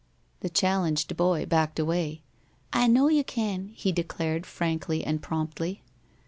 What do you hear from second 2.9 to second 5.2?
you can," he declared, frankly